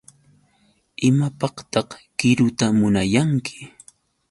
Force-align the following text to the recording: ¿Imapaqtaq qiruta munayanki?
¿Imapaqtaq 1.07 1.89
qiruta 2.17 2.65
munayanki? 2.77 3.55